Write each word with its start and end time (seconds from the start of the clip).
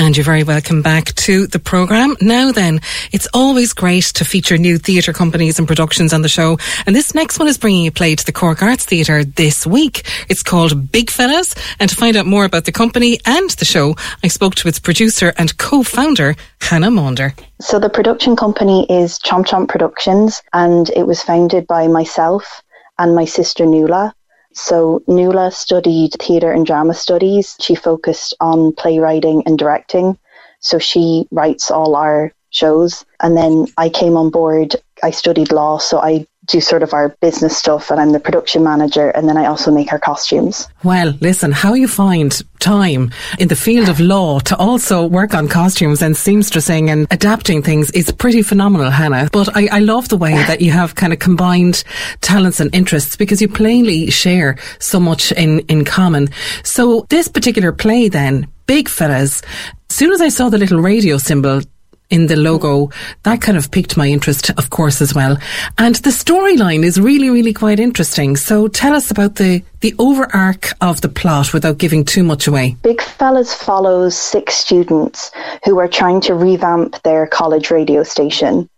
And 0.00 0.16
you're 0.16 0.24
very 0.24 0.44
welcome 0.44 0.80
back 0.80 1.14
to 1.26 1.46
the 1.46 1.58
programme. 1.58 2.16
Now 2.22 2.52
then, 2.52 2.80
it's 3.12 3.28
always 3.34 3.74
great 3.74 4.04
to 4.14 4.24
feature 4.24 4.56
new 4.56 4.78
theatre 4.78 5.12
companies 5.12 5.58
and 5.58 5.68
productions 5.68 6.14
on 6.14 6.22
the 6.22 6.28
show. 6.28 6.56
And 6.86 6.96
this 6.96 7.14
next 7.14 7.38
one 7.38 7.48
is 7.48 7.58
bringing 7.58 7.86
a 7.86 7.92
play 7.92 8.16
to 8.16 8.24
the 8.24 8.32
Cork 8.32 8.62
Arts 8.62 8.86
Theatre 8.86 9.24
this 9.24 9.66
week. 9.66 10.08
It's 10.30 10.42
called 10.42 10.90
Big 10.90 11.10
Fellas. 11.10 11.54
And 11.78 11.90
to 11.90 11.94
find 11.94 12.16
out 12.16 12.24
more 12.24 12.46
about 12.46 12.64
the 12.64 12.72
company 12.72 13.20
and 13.26 13.50
the 13.50 13.66
show, 13.66 13.94
I 14.24 14.28
spoke 14.28 14.54
to 14.54 14.68
its 14.68 14.78
producer 14.78 15.34
and 15.36 15.58
co-founder, 15.58 16.34
Hannah 16.62 16.90
Maunder. 16.90 17.34
So 17.60 17.78
the 17.78 17.90
production 17.90 18.36
company 18.36 18.86
is 18.88 19.18
Chomp 19.18 19.48
Chomp 19.48 19.68
Productions 19.68 20.40
and 20.54 20.88
it 20.96 21.06
was 21.06 21.22
founded 21.22 21.66
by 21.66 21.88
myself 21.88 22.62
and 22.98 23.14
my 23.14 23.26
sister 23.26 23.66
Nuala. 23.66 24.14
So 24.52 25.02
Nuala 25.06 25.50
studied 25.52 26.12
theatre 26.18 26.52
and 26.52 26.66
drama 26.66 26.94
studies. 26.94 27.56
She 27.60 27.74
focused 27.74 28.34
on 28.40 28.72
playwriting 28.72 29.42
and 29.46 29.58
directing. 29.58 30.18
So 30.60 30.78
she 30.78 31.26
writes 31.30 31.70
all 31.70 31.94
our 31.96 32.32
shows. 32.50 33.04
And 33.20 33.36
then 33.36 33.66
I 33.76 33.88
came 33.88 34.16
on 34.16 34.30
board. 34.30 34.76
I 35.02 35.10
studied 35.10 35.52
law, 35.52 35.78
so 35.78 36.00
I 36.00 36.26
do 36.50 36.60
sort 36.60 36.82
of 36.82 36.92
our 36.92 37.10
business 37.20 37.56
stuff 37.56 37.90
and 37.90 38.00
I'm 38.00 38.12
the 38.12 38.20
production 38.20 38.62
manager 38.62 39.10
and 39.10 39.28
then 39.28 39.36
I 39.36 39.46
also 39.46 39.70
make 39.70 39.92
our 39.92 39.98
costumes. 39.98 40.68
Well, 40.84 41.14
listen, 41.20 41.52
how 41.52 41.74
you 41.74 41.88
find 41.88 42.40
time 42.58 43.10
in 43.38 43.48
the 43.48 43.56
field 43.56 43.88
of 43.88 44.00
law 44.00 44.38
to 44.40 44.56
also 44.56 45.06
work 45.06 45.34
on 45.34 45.48
costumes 45.48 46.02
and 46.02 46.14
seamstressing 46.14 46.88
and 46.88 47.06
adapting 47.10 47.62
things 47.62 47.90
is 47.92 48.12
pretty 48.12 48.42
phenomenal, 48.42 48.90
Hannah. 48.90 49.28
But 49.32 49.56
I, 49.56 49.68
I 49.72 49.78
love 49.80 50.08
the 50.08 50.16
way 50.16 50.34
that 50.34 50.60
you 50.60 50.70
have 50.70 50.94
kind 50.94 51.12
of 51.12 51.18
combined 51.18 51.84
talents 52.20 52.60
and 52.60 52.74
interests 52.74 53.16
because 53.16 53.40
you 53.40 53.48
plainly 53.48 54.10
share 54.10 54.56
so 54.78 55.00
much 55.00 55.32
in, 55.32 55.60
in 55.60 55.84
common. 55.84 56.28
So 56.62 57.06
this 57.08 57.28
particular 57.28 57.72
play 57.72 58.08
then, 58.08 58.46
Big 58.66 58.88
Fellas, 58.88 59.42
as 59.90 59.96
soon 59.96 60.12
as 60.12 60.20
I 60.20 60.28
saw 60.28 60.48
the 60.48 60.58
little 60.58 60.80
radio 60.80 61.18
symbol, 61.18 61.62
in 62.10 62.26
the 62.26 62.36
logo, 62.36 62.90
that 63.22 63.40
kind 63.40 63.56
of 63.56 63.70
piqued 63.70 63.96
my 63.96 64.08
interest, 64.08 64.50
of 64.50 64.70
course, 64.70 65.00
as 65.00 65.14
well. 65.14 65.38
And 65.78 65.94
the 65.96 66.10
storyline 66.10 66.84
is 66.84 67.00
really, 67.00 67.30
really 67.30 67.52
quite 67.52 67.80
interesting. 67.80 68.36
So 68.36 68.68
tell 68.68 68.94
us 68.94 69.10
about 69.10 69.36
the, 69.36 69.62
the 69.80 69.94
overarch 69.98 70.72
of 70.80 71.00
the 71.00 71.08
plot 71.08 71.54
without 71.54 71.78
giving 71.78 72.04
too 72.04 72.24
much 72.24 72.46
away. 72.46 72.76
Big 72.82 73.00
Fellas 73.00 73.54
follows 73.54 74.16
six 74.16 74.54
students 74.54 75.30
who 75.64 75.78
are 75.78 75.88
trying 75.88 76.20
to 76.22 76.34
revamp 76.34 77.00
their 77.02 77.26
college 77.26 77.70
radio 77.70 78.02
station. 78.02 78.68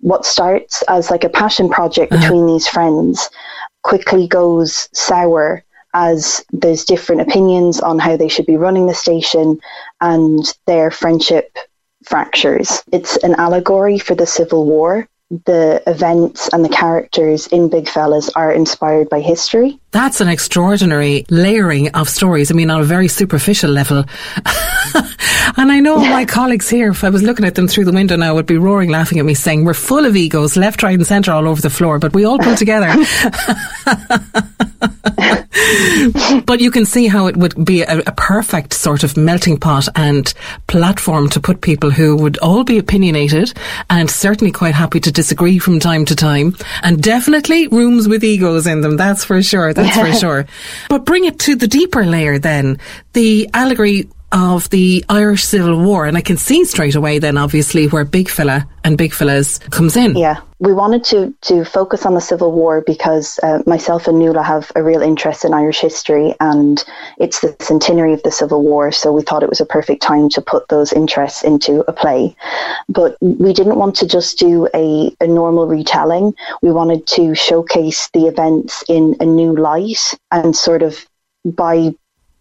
What 0.00 0.26
starts 0.26 0.82
as 0.88 1.10
like 1.10 1.24
a 1.24 1.28
passion 1.28 1.68
project 1.68 2.12
uh-huh. 2.12 2.22
between 2.22 2.44
uh-huh. 2.44 2.52
these 2.52 2.68
friends 2.68 3.28
quickly 3.82 4.28
goes 4.28 4.88
sour 4.92 5.64
as 5.94 6.44
there's 6.52 6.84
different 6.84 7.20
opinions 7.20 7.80
on 7.80 7.98
how 7.98 8.16
they 8.16 8.28
should 8.28 8.46
be 8.46 8.56
running 8.56 8.86
the 8.86 8.94
station 8.94 9.58
and 10.00 10.54
their 10.66 10.90
friendship 10.90 11.56
fractures. 12.04 12.82
It's 12.92 13.16
an 13.18 13.34
allegory 13.36 13.98
for 13.98 14.14
the 14.14 14.26
Civil 14.26 14.66
War. 14.66 15.08
The 15.46 15.82
events 15.86 16.50
and 16.52 16.62
the 16.62 16.68
characters 16.68 17.46
in 17.46 17.70
Big 17.70 17.88
Fellas 17.88 18.28
are 18.30 18.52
inspired 18.52 19.08
by 19.08 19.20
history. 19.20 19.80
That's 19.90 20.20
an 20.20 20.28
extraordinary 20.28 21.24
layering 21.30 21.88
of 21.94 22.10
stories. 22.10 22.50
I 22.50 22.54
mean, 22.54 22.68
on 22.68 22.82
a 22.82 22.84
very 22.84 23.08
superficial 23.08 23.70
level. 23.70 23.98
and 25.56 25.72
I 25.72 25.80
know 25.80 25.96
my 25.96 26.24
colleagues 26.26 26.68
here, 26.68 26.90
if 26.90 27.02
I 27.02 27.08
was 27.08 27.22
looking 27.22 27.46
at 27.46 27.54
them 27.54 27.66
through 27.66 27.86
the 27.86 27.92
window 27.92 28.16
now, 28.16 28.34
would 28.34 28.44
be 28.44 28.58
roaring 28.58 28.90
laughing 28.90 29.18
at 29.18 29.24
me 29.24 29.32
saying, 29.32 29.64
We're 29.64 29.72
full 29.72 30.04
of 30.04 30.16
egos, 30.16 30.54
left, 30.54 30.82
right, 30.82 30.94
and 30.94 31.06
centre 31.06 31.32
all 31.32 31.48
over 31.48 31.62
the 31.62 31.70
floor, 31.70 31.98
but 31.98 32.12
we 32.12 32.26
all 32.26 32.38
pull 32.38 32.56
together. 32.56 32.88
but 36.44 36.60
you 36.60 36.70
can 36.70 36.84
see 36.84 37.06
how 37.06 37.26
it 37.26 37.36
would 37.36 37.64
be 37.64 37.82
a, 37.82 37.98
a, 38.00 38.12
perfect 38.12 38.72
sort 38.72 39.04
of 39.04 39.16
melting 39.16 39.58
pot 39.58 39.88
and 39.94 40.32
platform 40.66 41.28
to 41.28 41.40
put 41.40 41.60
people 41.60 41.90
who 41.90 42.16
would 42.16 42.38
all 42.38 42.64
be 42.64 42.78
opinionated 42.78 43.52
and 43.90 44.10
certainly 44.10 44.50
quite 44.50 44.74
happy 44.74 45.00
to 45.00 45.12
disagree 45.22 45.60
from 45.60 45.78
time 45.78 46.04
to 46.04 46.16
time 46.16 46.56
and 46.82 47.00
definitely 47.00 47.68
rooms 47.68 48.08
with 48.08 48.24
egos 48.24 48.66
in 48.66 48.80
them. 48.80 48.96
That's 48.96 49.22
for 49.22 49.40
sure. 49.40 49.72
That's 49.72 49.96
for 49.96 50.12
sure. 50.18 50.46
But 50.88 51.04
bring 51.04 51.26
it 51.26 51.38
to 51.40 51.54
the 51.54 51.68
deeper 51.68 52.04
layer 52.04 52.40
then. 52.40 52.80
The 53.12 53.48
allegory 53.54 54.08
of 54.32 54.68
the 54.70 55.04
Irish 55.08 55.44
Civil 55.44 55.82
War, 55.82 56.06
and 56.06 56.16
I 56.16 56.22
can 56.22 56.36
see 56.36 56.64
straight 56.64 56.94
away 56.94 57.18
then, 57.18 57.36
obviously, 57.36 57.86
where 57.86 58.04
Big 58.04 58.28
Fella 58.28 58.66
and 58.82 58.98
Big 58.98 59.12
Fellas 59.12 59.58
comes 59.58 59.96
in. 59.96 60.16
Yeah, 60.16 60.40
we 60.58 60.72
wanted 60.72 61.04
to 61.04 61.34
to 61.42 61.64
focus 61.64 62.06
on 62.06 62.14
the 62.14 62.20
Civil 62.20 62.52
War 62.52 62.80
because 62.80 63.38
uh, 63.42 63.62
myself 63.66 64.08
and 64.08 64.18
Nuala 64.18 64.42
have 64.42 64.72
a 64.74 64.82
real 64.82 65.02
interest 65.02 65.44
in 65.44 65.52
Irish 65.52 65.80
history, 65.80 66.34
and 66.40 66.82
it's 67.18 67.40
the 67.40 67.54
centenary 67.60 68.12
of 68.12 68.22
the 68.22 68.30
Civil 68.30 68.62
War, 68.62 68.90
so 68.92 69.12
we 69.12 69.22
thought 69.22 69.42
it 69.42 69.48
was 69.48 69.60
a 69.60 69.66
perfect 69.66 70.02
time 70.02 70.28
to 70.30 70.40
put 70.40 70.68
those 70.68 70.92
interests 70.92 71.44
into 71.44 71.84
a 71.86 71.92
play. 71.92 72.34
But 72.88 73.16
we 73.20 73.52
didn't 73.52 73.76
want 73.76 73.96
to 73.96 74.06
just 74.06 74.38
do 74.38 74.68
a, 74.74 75.14
a 75.20 75.26
normal 75.26 75.66
retelling. 75.66 76.34
We 76.62 76.72
wanted 76.72 77.06
to 77.08 77.34
showcase 77.34 78.08
the 78.12 78.26
events 78.26 78.84
in 78.88 79.16
a 79.20 79.26
new 79.26 79.54
light 79.54 80.14
and 80.30 80.56
sort 80.56 80.82
of 80.82 81.06
by 81.44 81.94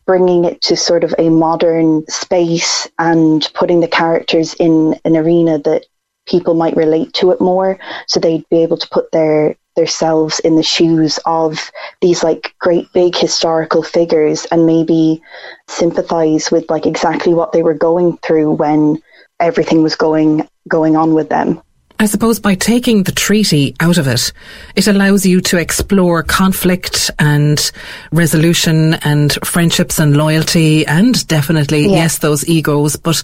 bringing 0.05 0.45
it 0.45 0.61
to 0.61 0.75
sort 0.75 1.03
of 1.03 1.13
a 1.17 1.29
modern 1.29 2.05
space 2.07 2.87
and 2.99 3.49
putting 3.53 3.79
the 3.79 3.87
characters 3.87 4.53
in 4.55 4.99
an 5.05 5.15
arena 5.15 5.59
that 5.59 5.85
people 6.27 6.53
might 6.53 6.75
relate 6.75 7.13
to 7.13 7.31
it 7.31 7.41
more. 7.41 7.79
So 8.07 8.19
they'd 8.19 8.47
be 8.49 8.63
able 8.63 8.77
to 8.77 8.89
put 8.89 9.11
their 9.11 9.55
themselves 9.75 10.39
in 10.41 10.55
the 10.55 10.63
shoes 10.63 11.17
of 11.25 11.71
these 12.01 12.23
like 12.23 12.53
great 12.59 12.91
big 12.93 13.15
historical 13.15 13.81
figures 13.81 14.45
and 14.51 14.65
maybe 14.65 15.21
sympathize 15.67 16.51
with 16.51 16.69
like 16.69 16.85
exactly 16.85 17.33
what 17.33 17.53
they 17.53 17.63
were 17.63 17.73
going 17.73 18.17
through 18.17 18.51
when 18.51 19.01
everything 19.39 19.81
was 19.81 19.95
going 19.95 20.47
going 20.67 20.97
on 20.97 21.13
with 21.13 21.29
them 21.29 21.61
I 22.01 22.05
suppose 22.05 22.39
by 22.39 22.55
taking 22.55 23.03
the 23.03 23.11
treaty 23.11 23.75
out 23.79 23.99
of 23.99 24.07
it, 24.07 24.33
it 24.75 24.87
allows 24.87 25.23
you 25.23 25.39
to 25.41 25.59
explore 25.59 26.23
conflict 26.23 27.11
and 27.19 27.71
resolution 28.11 28.95
and 28.95 29.31
friendships 29.45 29.99
and 29.99 30.17
loyalty 30.17 30.83
and 30.87 31.27
definitely, 31.27 31.83
yeah. 31.83 31.97
yes, 31.97 32.17
those 32.17 32.43
egos, 32.49 32.95
but 32.95 33.21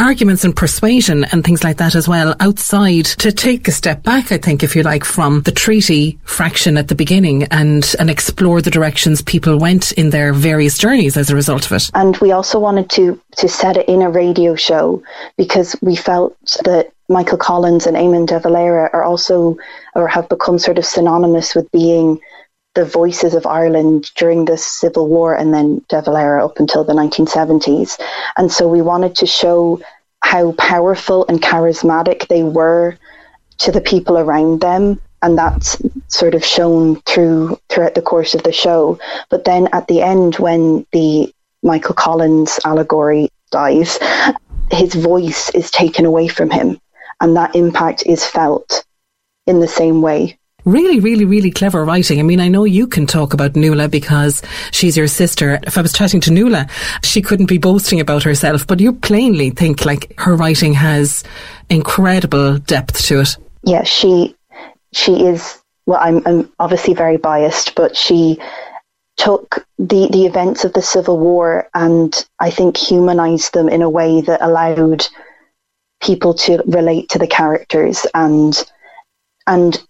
arguments 0.00 0.42
and 0.42 0.56
persuasion 0.56 1.22
and 1.26 1.44
things 1.44 1.62
like 1.62 1.76
that 1.76 1.94
as 1.94 2.08
well 2.08 2.34
outside 2.40 3.04
to 3.04 3.30
take 3.30 3.68
a 3.68 3.72
step 3.72 4.02
back, 4.02 4.32
I 4.32 4.38
think, 4.38 4.64
if 4.64 4.74
you 4.74 4.82
like, 4.82 5.04
from 5.04 5.42
the 5.42 5.52
treaty 5.52 6.18
fraction 6.24 6.76
at 6.76 6.88
the 6.88 6.96
beginning 6.96 7.44
and, 7.52 7.94
and 8.00 8.10
explore 8.10 8.60
the 8.60 8.72
directions 8.72 9.22
people 9.22 9.56
went 9.56 9.92
in 9.92 10.10
their 10.10 10.32
various 10.32 10.76
journeys 10.78 11.16
as 11.16 11.30
a 11.30 11.36
result 11.36 11.64
of 11.66 11.70
it. 11.74 11.92
And 11.94 12.16
we 12.16 12.32
also 12.32 12.58
wanted 12.58 12.90
to, 12.90 13.20
to 13.36 13.48
set 13.48 13.76
it 13.76 13.88
in 13.88 14.02
a 14.02 14.10
radio 14.10 14.54
show 14.54 15.02
because 15.36 15.76
we 15.82 15.96
felt 15.96 16.36
that 16.64 16.92
Michael 17.08 17.38
Collins 17.38 17.86
and 17.86 17.96
Eamon 17.96 18.26
de 18.26 18.40
Valera 18.40 18.90
are 18.92 19.04
also 19.04 19.56
or 19.94 20.08
have 20.08 20.28
become 20.28 20.58
sort 20.58 20.78
of 20.78 20.84
synonymous 20.84 21.54
with 21.54 21.70
being 21.70 22.20
the 22.74 22.84
voices 22.84 23.34
of 23.34 23.46
Ireland 23.46 24.10
during 24.16 24.44
the 24.44 24.58
Civil 24.58 25.08
War 25.08 25.34
and 25.34 25.52
then 25.52 25.82
de 25.88 26.02
Valera 26.02 26.44
up 26.44 26.58
until 26.58 26.84
the 26.84 26.92
1970s. 26.92 27.98
And 28.36 28.52
so 28.52 28.68
we 28.68 28.82
wanted 28.82 29.14
to 29.16 29.26
show 29.26 29.80
how 30.22 30.52
powerful 30.52 31.26
and 31.28 31.40
charismatic 31.40 32.28
they 32.28 32.42
were 32.42 32.98
to 33.58 33.72
the 33.72 33.80
people 33.80 34.18
around 34.18 34.60
them. 34.60 35.00
And 35.22 35.38
that's 35.38 35.80
sort 36.08 36.34
of 36.34 36.44
shown 36.44 37.00
through 37.02 37.58
throughout 37.70 37.94
the 37.94 38.02
course 38.02 38.34
of 38.34 38.42
the 38.42 38.52
show. 38.52 38.98
But 39.30 39.44
then 39.44 39.68
at 39.72 39.88
the 39.88 40.02
end, 40.02 40.36
when 40.36 40.86
the 40.92 41.32
Michael 41.66 41.94
Collins 41.94 42.58
allegory 42.64 43.28
dies, 43.50 43.98
his 44.70 44.94
voice 44.94 45.50
is 45.50 45.70
taken 45.70 46.06
away 46.06 46.28
from 46.28 46.50
him 46.50 46.80
and 47.20 47.36
that 47.36 47.54
impact 47.54 48.04
is 48.06 48.24
felt 48.24 48.84
in 49.46 49.60
the 49.60 49.68
same 49.68 50.02
way. 50.02 50.38
Really, 50.64 50.98
really, 50.98 51.24
really 51.24 51.52
clever 51.52 51.84
writing. 51.84 52.18
I 52.18 52.24
mean, 52.24 52.40
I 52.40 52.48
know 52.48 52.64
you 52.64 52.88
can 52.88 53.06
talk 53.06 53.32
about 53.32 53.54
Nuala 53.54 53.88
because 53.88 54.42
she's 54.72 54.96
your 54.96 55.06
sister. 55.06 55.60
If 55.62 55.78
I 55.78 55.80
was 55.80 55.92
chatting 55.92 56.20
to 56.22 56.32
Nuala, 56.32 56.66
she 57.04 57.22
couldn't 57.22 57.46
be 57.46 57.58
boasting 57.58 58.00
about 58.00 58.24
herself, 58.24 58.66
but 58.66 58.80
you 58.80 58.92
plainly 58.92 59.50
think 59.50 59.86
like 59.86 60.12
her 60.18 60.34
writing 60.34 60.74
has 60.74 61.22
incredible 61.70 62.58
depth 62.58 63.00
to 63.06 63.20
it. 63.20 63.36
Yeah, 63.62 63.84
she 63.84 64.34
she 64.92 65.26
is 65.26 65.62
well 65.86 66.00
I'm, 66.02 66.26
I'm 66.26 66.52
obviously 66.58 66.94
very 66.94 67.16
biased, 67.16 67.76
but 67.76 67.96
she 67.96 68.40
took 69.16 69.66
the, 69.78 70.08
the 70.12 70.26
events 70.26 70.64
of 70.64 70.72
the 70.72 70.82
Civil 70.82 71.18
War 71.18 71.68
and 71.74 72.26
I 72.38 72.50
think 72.50 72.76
humanized 72.76 73.54
them 73.54 73.68
in 73.68 73.82
a 73.82 73.90
way 73.90 74.20
that 74.20 74.42
allowed 74.42 75.06
people 76.02 76.34
to 76.34 76.62
relate 76.66 77.08
to 77.10 77.18
the 77.18 77.26
characters 77.26 78.06
and 78.14 78.54
and 79.46 79.82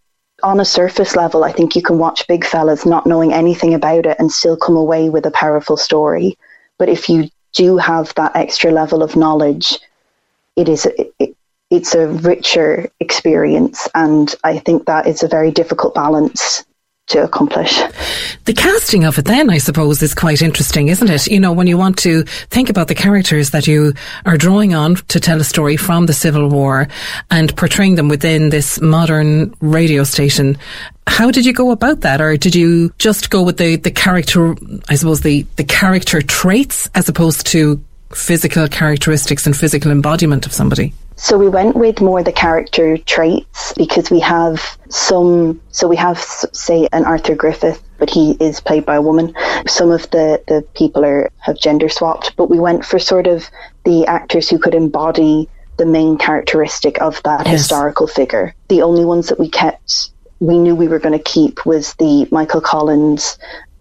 on 0.43 0.61
a 0.61 0.67
surface 0.67 1.17
level, 1.17 1.44
I 1.44 1.52
think 1.52 1.75
you 1.75 1.82
can 1.82 1.99
watch 1.99 2.26
Big 2.26 2.44
Fellas 2.44 2.84
not 2.84 3.06
knowing 3.06 3.32
anything 3.32 3.73
about 3.73 4.05
it 4.05 4.17
and 4.19 4.31
still 4.31 4.56
come 4.56 4.76
away 4.76 5.08
with 5.08 5.25
a 5.25 5.31
powerful 5.31 5.78
story. 5.78 6.37
But 6.78 6.90
if 6.90 7.08
you 7.08 7.31
do 7.55 7.78
have 7.78 8.12
that 8.17 8.37
extra 8.37 8.70
level 8.70 9.02
of 9.02 9.17
knowledge, 9.17 9.78
it 10.55 10.69
is 10.69 10.87
it, 11.19 11.34
it's 11.70 11.94
a 11.94 12.06
richer 12.06 12.88
experience, 13.00 13.88
and 13.94 14.32
I 14.44 14.58
think 14.58 14.87
that 14.87 15.06
is 15.06 15.23
a 15.23 15.28
very 15.28 15.50
difficult 15.50 15.94
balance 15.94 16.64
to 17.08 17.22
accomplish. 17.22 17.80
The 18.46 18.52
casting 18.52 19.04
of 19.04 19.18
it 19.18 19.26
then, 19.26 19.48
I 19.48 19.58
suppose, 19.58 20.02
is 20.02 20.14
quite 20.14 20.42
interesting, 20.42 20.88
isn't 20.88 21.08
it? 21.08 21.26
You 21.28 21.38
know, 21.38 21.52
when 21.52 21.66
you 21.66 21.78
want 21.78 21.98
to 21.98 22.24
think 22.50 22.68
about 22.68 22.88
the 22.88 22.94
characters 22.94 23.50
that 23.50 23.66
you 23.66 23.94
are 24.24 24.36
drawing 24.36 24.74
on 24.74 24.96
to 24.96 25.20
tell 25.20 25.40
a 25.40 25.44
story 25.44 25.76
from 25.76 26.06
the 26.06 26.12
Civil 26.12 26.48
War 26.48 26.88
and 27.30 27.56
portraying 27.56 27.94
them 27.94 28.08
within 28.08 28.50
this 28.50 28.80
modern 28.80 29.54
radio 29.60 30.02
station. 30.02 30.58
How 31.06 31.30
did 31.30 31.46
you 31.46 31.52
go 31.52 31.70
about 31.70 32.00
that? 32.00 32.20
Or 32.20 32.36
did 32.36 32.56
you 32.56 32.92
just 32.98 33.30
go 33.30 33.42
with 33.42 33.58
the, 33.58 33.76
the 33.76 33.92
character, 33.92 34.56
I 34.88 34.96
suppose, 34.96 35.20
the, 35.20 35.46
the 35.54 35.64
character 35.64 36.22
traits 36.22 36.90
as 36.94 37.08
opposed 37.08 37.46
to 37.48 37.82
physical 38.12 38.66
characteristics 38.66 39.46
and 39.46 39.56
physical 39.56 39.92
embodiment 39.92 40.46
of 40.46 40.52
somebody? 40.52 40.92
So 41.16 41.38
we 41.38 41.48
went 41.48 41.76
with 41.76 42.00
more 42.00 42.22
the 42.22 42.32
character 42.32 42.98
traits 42.98 43.72
because 43.76 44.10
we 44.10 44.20
have 44.20 44.78
some. 44.90 45.60
So 45.70 45.88
we 45.88 45.96
have, 45.96 46.18
say, 46.18 46.88
an 46.92 47.04
Arthur 47.04 47.34
Griffith, 47.34 47.82
but 47.98 48.10
he 48.10 48.32
is 48.32 48.60
played 48.60 48.84
by 48.84 48.96
a 48.96 49.02
woman. 49.02 49.34
Some 49.66 49.90
of 49.90 50.08
the 50.10 50.42
the 50.46 50.62
people 50.74 51.04
are 51.04 51.30
have 51.38 51.58
gender 51.58 51.88
swapped, 51.88 52.36
but 52.36 52.50
we 52.50 52.58
went 52.58 52.84
for 52.84 52.98
sort 52.98 53.26
of 53.26 53.48
the 53.84 54.06
actors 54.06 54.50
who 54.50 54.58
could 54.58 54.74
embody 54.74 55.48
the 55.78 55.86
main 55.86 56.18
characteristic 56.18 57.00
of 57.00 57.22
that 57.22 57.46
yes. 57.46 57.60
historical 57.60 58.06
figure. 58.06 58.54
The 58.68 58.82
only 58.82 59.04
ones 59.04 59.28
that 59.28 59.38
we 59.38 59.48
kept, 59.48 60.10
we 60.40 60.58
knew 60.58 60.74
we 60.74 60.88
were 60.88 60.98
going 60.98 61.18
to 61.18 61.24
keep 61.24 61.64
was 61.66 61.94
the 61.94 62.26
Michael 62.30 62.60
Collins, 62.60 63.38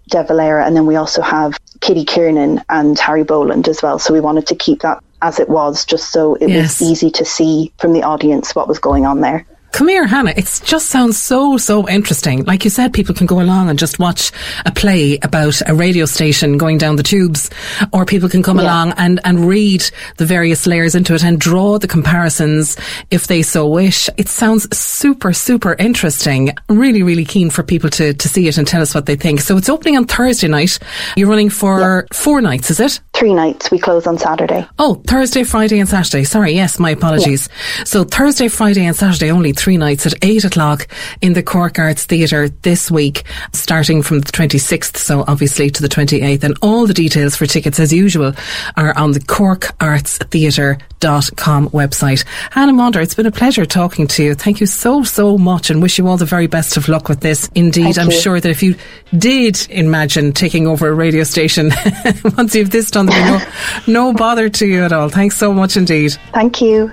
De 0.10 0.24
Valera, 0.24 0.66
and 0.66 0.76
then 0.76 0.86
we 0.86 0.96
also 0.96 1.22
have 1.22 1.58
Kitty 1.82 2.06
Kiernan 2.06 2.64
and 2.70 2.98
Harry 3.00 3.24
Boland 3.24 3.68
as 3.68 3.82
well. 3.82 4.00
So 4.00 4.14
we 4.14 4.20
wanted 4.20 4.48
to 4.48 4.56
keep 4.56 4.82
that 4.82 5.04
as 5.22 5.40
it 5.40 5.50
was, 5.50 5.86
just 5.86 6.12
so 6.12 6.36
it 6.36 6.50
yes. 6.50 6.80
was 6.80 6.90
easy 6.90 7.12
to 7.12 7.26
see 7.26 7.72
from 7.78 7.94
the 7.94 8.04
audience 8.04 8.56
what 8.56 8.68
was 8.68 8.80
going 8.80 9.06
on 9.06 9.22
there. 9.22 9.46
Come 9.76 9.90
here, 9.90 10.08
Hannah. 10.08 10.34
It 10.38 10.62
just 10.64 10.88
sounds 10.88 11.22
so, 11.22 11.58
so 11.58 11.86
interesting. 11.90 12.46
Like 12.46 12.64
you 12.64 12.70
said, 12.70 12.94
people 12.94 13.14
can 13.14 13.28
go 13.28 13.42
along 13.42 13.70
and 13.70 13.78
just 13.78 14.00
watch 14.00 14.32
a 14.66 14.72
play 14.72 15.20
about 15.22 15.62
a 15.68 15.76
radio 15.76 16.06
station 16.06 16.58
going 16.58 16.78
down 16.78 16.96
the 16.96 17.04
tubes, 17.04 17.50
or 17.92 18.06
people 18.06 18.30
can 18.30 18.42
come 18.42 18.56
yeah. 18.56 18.64
along 18.64 18.94
and, 18.96 19.20
and 19.26 19.46
read 19.46 19.84
the 20.16 20.26
various 20.26 20.66
layers 20.66 20.96
into 20.96 21.14
it 21.14 21.26
and 21.26 21.42
draw 21.42 21.78
the 21.78 21.90
comparisons 21.90 22.78
if 23.12 23.28
they 23.28 23.42
so 23.42 23.68
wish. 23.68 24.10
It 24.16 24.30
sounds 24.30 24.66
super, 24.74 25.34
super 25.34 25.74
interesting. 25.74 26.56
Really, 26.70 27.04
really 27.04 27.26
keen 27.26 27.50
for 27.50 27.62
people 27.62 27.90
to, 27.90 28.14
to 28.14 28.30
see 28.30 28.48
it 28.48 28.58
and 28.58 28.66
tell 28.66 28.82
us 28.82 28.96
what 28.96 29.08
they 29.08 29.18
think. 29.18 29.42
So 29.42 29.58
it's 29.58 29.68
opening 29.68 29.98
on 29.98 30.06
Thursday 30.06 30.48
night. 30.48 30.80
You're 31.18 31.28
running 31.28 31.50
for 31.50 31.80
yeah. 31.82 32.02
four 32.18 32.40
nights, 32.40 32.72
is 32.72 32.80
it? 32.80 33.02
Three 33.12 33.34
nights. 33.34 33.70
We 33.72 33.80
close 33.80 34.08
on 34.08 34.18
Saturday. 34.18 34.66
Oh, 34.80 35.02
Thursday, 35.06 35.44
Friday, 35.44 35.80
and 35.80 35.90
Saturday. 35.90 36.24
Sorry. 36.24 36.54
Yes, 36.54 36.80
my 36.80 36.92
apologies. 36.92 37.50
Yeah. 37.80 37.84
So 37.84 38.04
Thursday, 38.06 38.48
Friday, 38.48 38.86
and 38.86 38.96
Saturday 38.96 39.32
only 39.32 39.52
three 39.52 39.65
nights 39.72 40.06
at 40.06 40.14
8 40.22 40.46
o'clock 40.46 40.88
in 41.22 41.34
the 41.34 41.44
Cork 41.44 41.80
Arts 41.80 42.06
Theatre 42.06 42.50
this 42.50 42.92
week, 42.92 43.24
starting 43.54 44.04
from 44.04 44.20
the 44.20 44.32
26th, 44.32 44.98
so 44.98 45.24
obviously 45.28 45.70
to 45.72 45.82
the 45.82 45.90
28th. 45.90 46.44
And 46.44 46.58
all 46.62 46.88
the 46.88 46.94
details 46.94 47.36
for 47.36 47.46
tickets, 47.46 47.80
as 47.80 47.92
usual, 47.92 48.34
are 48.78 48.98
on 48.98 49.12
the 49.12 49.20
corkartstheatre.com 49.20 51.70
website. 51.70 52.26
Hannah 52.52 52.74
Maunder, 52.74 53.02
it's 53.02 53.16
been 53.16 53.26
a 53.26 53.32
pleasure 53.32 53.66
talking 53.66 54.08
to 54.08 54.24
you. 54.24 54.36
Thank 54.36 54.60
you 54.60 54.68
so, 54.68 55.04
so 55.04 55.38
much 55.38 55.70
and 55.70 55.82
wish 55.82 55.98
you 55.98 56.08
all 56.08 56.18
the 56.18 56.26
very 56.26 56.48
best 56.48 56.78
of 56.78 56.88
luck 56.88 57.10
with 57.10 57.22
this. 57.22 57.50
Indeed, 57.56 57.96
Thank 57.96 58.00
I'm 58.00 58.12
you. 58.12 58.20
sure 58.20 58.40
that 58.40 58.50
if 58.50 58.62
you 58.62 58.76
did 59.18 59.68
imagine 59.70 60.34
taking 60.34 60.68
over 60.68 60.88
a 60.88 60.94
radio 60.94 61.24
station, 61.24 61.72
once 62.38 62.56
you've 62.56 62.70
this 62.70 62.92
done, 62.92 63.08
there'll 63.08 63.40
be 63.40 63.46
no, 63.88 64.12
no 64.12 64.14
bother 64.14 64.50
to 64.50 64.68
you 64.68 64.84
at 64.84 64.92
all. 64.92 65.10
Thanks 65.10 65.38
so 65.38 65.54
much 65.54 65.78
indeed. 65.78 66.18
Thank 66.34 66.62
you 66.62 66.92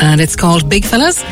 and 0.00 0.20
it's 0.20 0.36
called 0.36 0.68
Big 0.68 0.84
Fellas. 0.84 1.22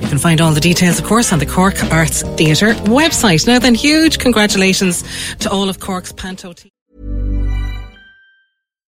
You 0.00 0.08
can 0.08 0.18
find 0.18 0.40
all 0.40 0.52
the 0.52 0.60
details, 0.60 0.98
of 0.98 1.06
course, 1.06 1.32
on 1.32 1.38
the 1.38 1.46
Cork 1.46 1.82
Arts 1.92 2.22
Theatre 2.36 2.74
website. 2.86 3.46
Now, 3.46 3.58
then, 3.58 3.74
huge 3.74 4.18
congratulations 4.18 5.02
to 5.38 5.50
all 5.50 5.68
of 5.68 5.80
Cork's 5.80 6.12
Panto 6.12 6.52
team. 6.52 6.70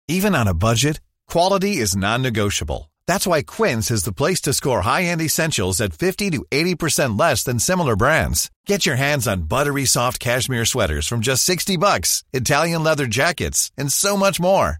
Even 0.08 0.36
on 0.36 0.48
a 0.48 0.54
budget, 0.54 1.02
quality 1.28 1.78
is 1.78 1.96
non 1.96 2.22
negotiable. 2.22 2.92
That's 3.08 3.28
why 3.28 3.44
Quince 3.44 3.92
is 3.92 4.04
the 4.04 4.14
place 4.14 4.42
to 4.42 4.54
score 4.54 4.82
high 4.82 5.04
end 5.04 5.22
essentials 5.22 5.82
at 5.82 5.94
50 5.94 6.32
to 6.32 6.46
80% 6.52 7.20
less 7.20 7.44
than 7.44 7.60
similar 7.60 7.96
brands. 7.96 8.50
Get 8.66 8.86
your 8.86 8.96
hands 8.96 9.28
on 9.28 9.44
buttery 9.44 9.86
soft 9.86 10.20
cashmere 10.20 10.66
sweaters 10.66 11.08
from 11.08 11.22
just 11.22 11.44
60 11.44 11.78
bucks, 11.78 12.24
Italian 12.34 12.84
leather 12.84 13.08
jackets, 13.08 13.72
and 13.78 13.92
so 13.92 14.16
much 14.18 14.40
more. 14.40 14.80